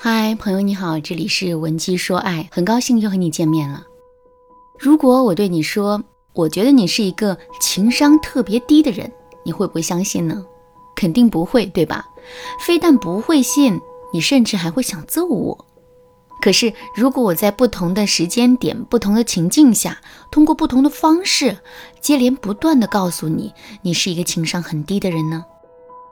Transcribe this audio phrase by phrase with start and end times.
[0.00, 3.82] 嗨，朋友你好，这里是文姬说爱，很高兴又和你见面了。
[4.78, 6.00] 如果我对你说，
[6.34, 9.10] 我觉得你是一个情商特别低的人，
[9.42, 10.46] 你会不会相信呢？
[10.94, 12.06] 肯定不会，对吧？
[12.60, 13.80] 非但不会信，
[14.12, 15.66] 你甚至还会想揍我。
[16.40, 21.58] 可是，如果我在不同的时间点、不同的情境下，通过不同的方式，
[22.00, 23.52] 接连不断的告诉你，
[23.82, 25.44] 你是一个情商很低的人呢？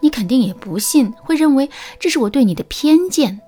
[0.00, 1.68] 你肯定也不信，会认为
[2.00, 3.42] 这是我对你的偏见。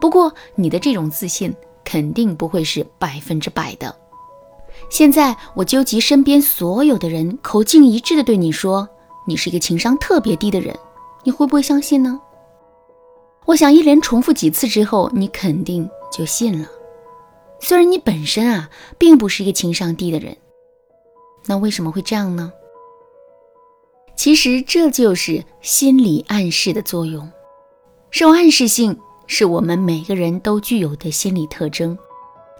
[0.00, 1.54] 不过，你的这种自信
[1.84, 3.94] 肯定不会是百分之百的。
[4.88, 8.88] 现在，我纠集身边所有的人，口径一致的对你说，
[9.26, 10.74] 你是一个情商特别低的人，
[11.22, 12.18] 你会不会相信呢？
[13.44, 16.66] 我想一连重复几次之后，你肯定就信了。
[17.60, 20.36] 虽然你本身啊，并不是一个情商低的人，
[21.46, 22.50] 那为什么会这样呢？
[24.16, 27.30] 其实这就是心理暗示的作用，
[28.10, 28.98] 受暗示性。
[29.32, 31.96] 是我们每个人都具有的心理特征，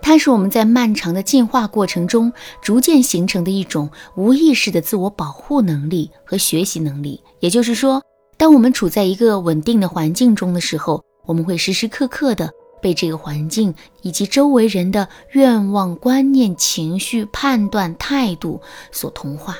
[0.00, 7.20] 它是我们在漫长的进化过程中逐渐形成的一种无意识的自我保护能力和学习能力。
[7.40, 8.00] 也就是说，
[8.36, 12.48] 当我们处在一个稳定的环境中的时候，我们会时时刻刻的
[12.80, 18.60] 被这个环境以及周围人的愿望、观念、情绪、判断、态度
[18.92, 19.56] 所同化。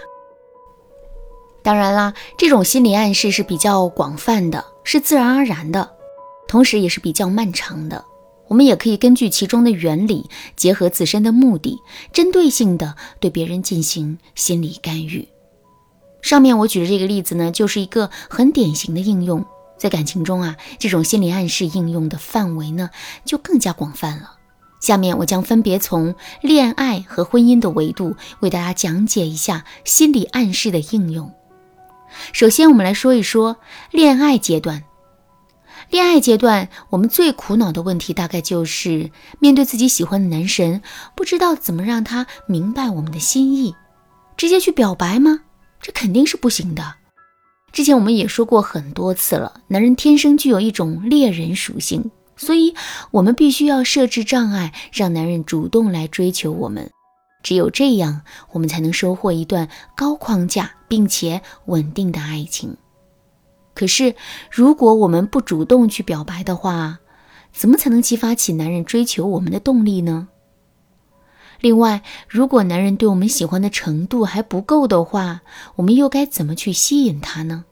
[1.60, 5.96] 当然啦，这种心理暗示是比较广泛的，是自然而然的。
[6.50, 8.04] 同时也是比较漫长的，
[8.48, 11.78] 我们也可以根据其中的原理，结合自身的目的，
[12.12, 15.28] 针对性的对别人进行心理干预。
[16.22, 19.44] 上面我举的这个例子呢，就是一个很典型的应用。
[19.78, 22.90] 在感情中啊，这种心理暗示应用的范围呢，
[23.24, 24.32] 就更加广泛了。
[24.80, 31.32] 下面我将分别从恋爱和婚姻的维度为大家讲解一下心理暗示的应用。
[32.32, 33.58] 首先，我们来说一说
[33.92, 34.82] 恋爱阶段。
[35.90, 39.10] 恋爱阶段，我们最苦恼的问题大概就是
[39.40, 40.82] 面对自己喜欢的男神，
[41.16, 43.74] 不知道怎么让他明白我们的心意。
[44.36, 45.40] 直接去表白吗？
[45.82, 46.94] 这肯定是不行的。
[47.72, 52.72] 之前我们也说过很多次了，男人天生具有一种猎人属性，所以
[53.10, 56.88] 我们必须要设置障碍，让男人主动来追求我们。
[57.42, 58.20] 只有这样，
[58.52, 62.76] 我们才能收获一段高框架并且稳定的爱情。
[63.74, 64.14] 可是，
[64.50, 66.98] 如果我们不主动去表白的话，
[67.52, 70.28] 怎么才能激发起男人追求我们的动力呢？
[71.60, 75.42] 另外，如果男人对我们喜欢的程度还不够的话，
[75.76, 77.64] 我们又该怎么去吸引他呢？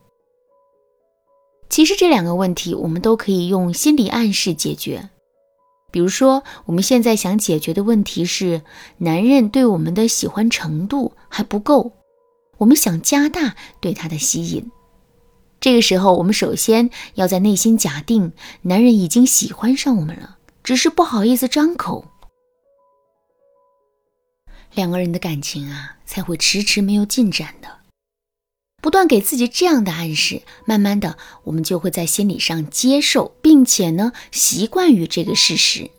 [1.68, 5.10] 其实这两个问题，我们都可以用心理暗示解决。
[5.90, 8.62] 比如说，我们现在想解决的问题是，
[8.98, 11.92] 男人对我们的喜欢程度还不够，
[12.58, 14.70] 我们想加大对他的吸引。
[15.60, 18.32] 这个时候，我们首先要在内心假定
[18.62, 22.04] 男人已经喜欢上我们了，只是不好意思张口。
[24.74, 27.78] 两个人的感情啊，才会迟迟没有进展的。
[28.80, 35.90] 不断给自己这样的暗示，慢慢的，我们就会在心理上接受，并且呢，习惯于这个事实。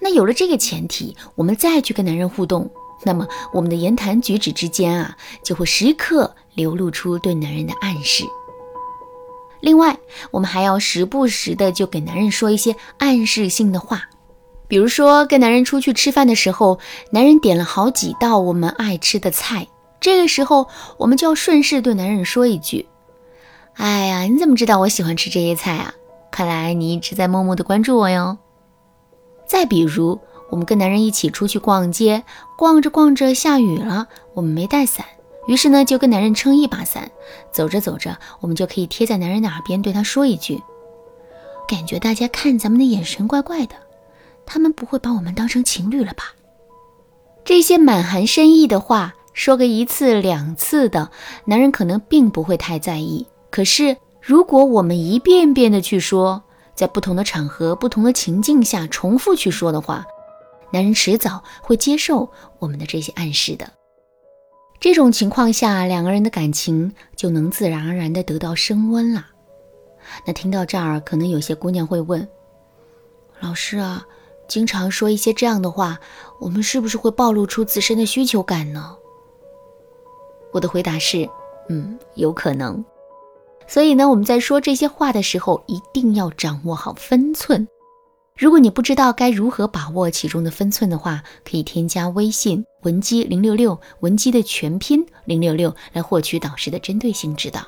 [0.00, 2.70] 那有了这个前提，我们再去跟男人互动，
[3.04, 8.24] 那么我们的言谈举止之间啊，就会时刻流露出对男人的暗示。
[9.64, 9.98] 另外，
[10.30, 14.10] 我们还要时不时的就给男人说一些暗示性的话，
[14.68, 16.78] 比如说跟男人出去吃饭的时候，
[17.12, 19.66] 男人点了好几道我们爱吃的菜，
[20.00, 22.86] 这个时候我们就要顺势对男人说一句
[23.76, 25.94] ：“哎呀，你怎么知道我喜欢吃这些菜啊？
[26.30, 28.36] 看来你一直在默默的关注我哟。”
[29.48, 30.20] 再比如，
[30.50, 32.22] 我们跟男人一起出去逛街，
[32.58, 35.06] 逛着逛着下雨了，我们没带伞。
[35.46, 37.10] 于是呢，就跟男人撑一把伞，
[37.52, 40.62] 走着走着，我们就可以贴在男人的耳边对他说一句
[41.68, 43.74] ：“感觉大家看咱们的眼神怪怪的，
[44.46, 46.34] 他们不会把我们当成情侣了吧？”
[47.44, 51.10] 这些满含深意的话，说个一次两次的，
[51.44, 53.26] 男人可能并不会太在意。
[53.50, 56.42] 可是，如果我们一遍遍的去说，
[56.74, 60.06] 在不同的场合、不同的情境下重复去说的话，
[60.72, 63.70] 男人迟早会接受我们的这些暗示的。
[64.80, 69.26] 这种情况下，两个人的感情就能自然而然的得到升温了。
[70.26, 72.26] 那听到这儿，可能有些姑娘会问
[73.40, 74.06] ：“老师啊，
[74.46, 75.98] 经常说一些这样的话，
[76.38, 78.94] 我们是不是会暴露出自身的需求感呢？”
[80.52, 81.28] 我的回答是：
[81.70, 82.84] 嗯，有可能。
[83.66, 87.66] 所以呢，我们在说这些话的时候，一定要掌握好分寸。
[88.36, 97.60] 如果你不知道该如何把握其中的分寸的话，可以添加微信文姬零六六，文姬的全拼零六六，来获取导师的针对性指导。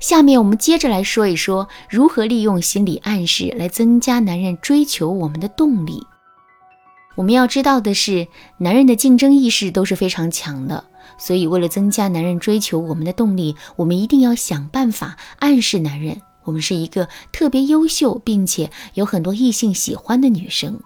[0.00, 6.02] 下面我们接着来说一说如何利用心理暗示来增加男人追求我们的动力。
[7.14, 10.84] 我们要知道的是，男人的竞争意识都是非常强的，
[11.18, 20.80] 所以为了增加男人追求我们的动力，我们一定要想办法暗示男人，我们是一个特别优秀并且有很多异性喜欢的女生。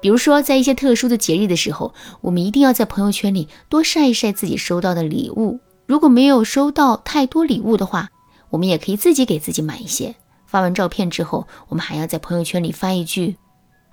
[0.00, 5.60] 比如说，在一些特殊的节日的时候，我们一定要在朋友圈里多晒一晒自己收到的礼物。
[5.86, 8.08] 如果没有收到太多礼物的话，
[8.50, 10.14] 我们也可以自己给自己买一些。
[10.46, 13.36] 发完照片之后，我们还要在朋友圈里发一句。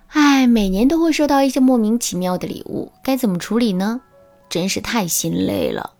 [0.09, 3.99] 哎，每年都会收到一些莫名其妙的礼物，该怎么处理呢？
[4.49, 5.93] 真是太心累了。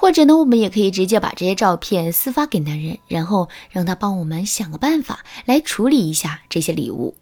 [0.00, 7.16] 或者呢，我们也可以直接把这些照片私发给男人，然后让他帮我们想个办法来处理一下这些礼物。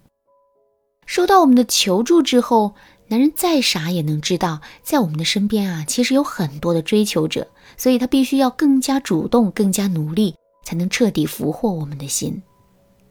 [1.06, 2.74] 收到我们的求助之后，
[3.08, 12.42] 男人再傻也能知道，在我们的身边啊，其实有很多的追求者，所以他必须要更加主动、更加努力，才能彻底俘获我们的心。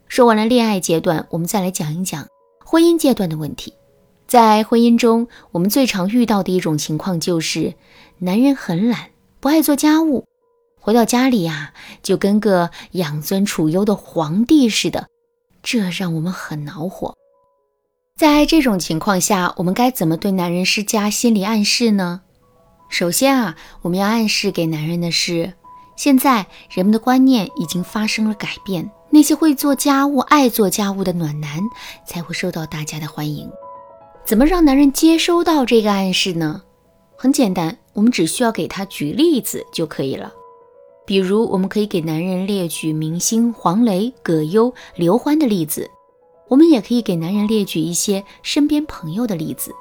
[0.06, 2.24] 说完了恋爱阶段，我们再来讲一讲。
[2.64, 3.72] 婚姻阶段的问题，
[4.28, 7.74] 在婚姻中，我们最常遇到的一种情况就是，
[8.18, 9.10] 男人很懒，
[9.46, 10.26] 不爱做家务，
[10.80, 11.72] 回到家里呀，
[12.02, 15.06] 就跟个养尊处优的皇帝似的，
[15.62, 17.14] 这让我们很恼火。
[18.16, 22.22] 在这种情况下，我们该怎么对男人施加心理暗示呢？
[22.88, 25.52] 首先啊，我们要暗示给男人的是，
[25.94, 28.90] 现在人们的观念已经发生了改变。
[29.10, 31.60] 那些会做家务、爱做家务的暖男
[32.04, 33.48] 才会受到大家的欢迎。
[34.24, 36.62] 怎么让男人接收到这个暗示呢？
[37.16, 40.32] 很简单，我们只需要给他举例子就可以了。
[41.06, 45.88] 比如，我们可以给男人列举明星黄磊、葛优、刘欢的例子；
[46.48, 49.72] 我们也可以给男人列举一些身边朋友的例子。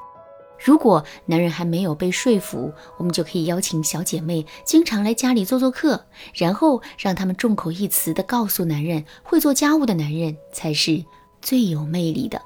[0.64, 11.04] 如果男人还没有被说服，我们就可以邀请小姐妹经常来家里做做客，然后让他们众口一词地告诉男人，会做家务的男人才是
[11.42, 12.42] 最有魅力的。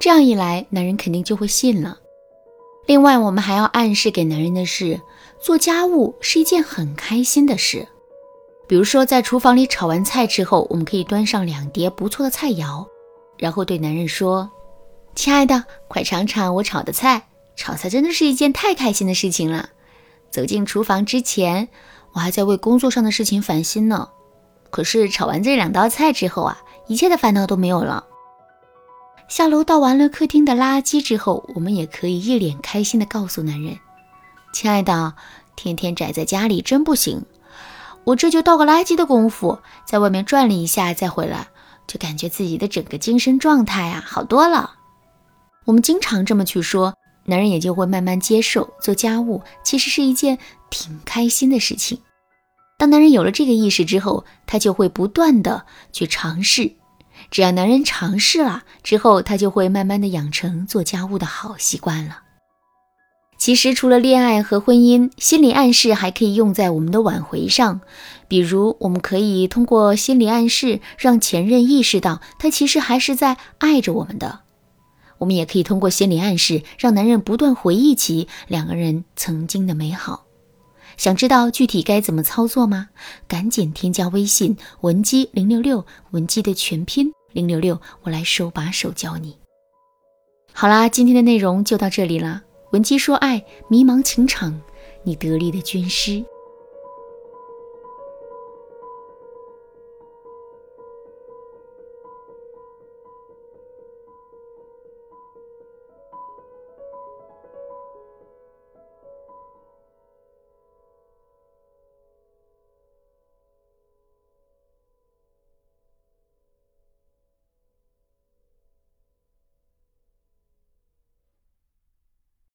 [0.00, 1.98] 这样一来，男人肯定就会信了。
[2.88, 4.98] 另外，我们还要暗示给男人的是，
[5.38, 7.86] 做家务是一件很开心的事。
[8.66, 12.86] 比如说，在厨房里炒完菜之后，我们可以端上两碟不错的菜肴，
[13.36, 14.50] 然后对男人说。
[15.14, 17.28] 亲爱的，快尝尝我炒的菜。
[17.56, 19.68] 炒菜真的是一件太开心的事情了。
[20.30, 21.68] 走进厨房之前，
[22.14, 24.08] 我还在为工作上的事情烦心呢。
[24.70, 28.06] 可是炒完这两道菜之后啊，一切的烦恼都没有了。
[29.28, 33.78] 下楼倒完了客厅的垃圾之后，我们也可以一脸开心的告诉男人
[34.54, 35.14] ：“亲爱的，
[35.54, 37.22] 天天宅在家里真不行。
[38.04, 41.46] 我这就倒个垃圾的功夫，在外面转了一下再回来，
[41.86, 44.74] 就感觉自己的整个精神状态啊好多了。”
[45.66, 46.94] 我们经常这么去说，
[47.26, 50.38] 男人也就会慢慢接受做家务其实是一件
[50.70, 52.00] 挺开心的事情。
[52.78, 56.72] 当男人有了这个意识之后，他就会不断的去尝试。
[57.30, 62.22] 只要男人尝试了之后，他就会慢慢的养成做家务的好习惯了。
[63.38, 67.80] 其实除了恋爱和婚姻，心理暗示还可以用在我们的挽回上。
[68.26, 74.40] 比如，我们可以通过心理暗示让前任意识到他其实还是在爱着我们的。
[75.18, 80.27] 我们也可以通过心理暗示，让男人不断回忆起两个人曾经的美好。
[80.98, 82.88] 想知道具体该怎么操作吗？
[83.28, 89.38] 赶紧添加微信文姬零六六，文姬的全拼零六六，我来手把手教你。
[90.52, 92.42] 好啦，今天的内容就到这里啦。
[92.72, 94.60] 文姬说爱，迷茫情场，
[95.04, 96.24] 你得力的军师。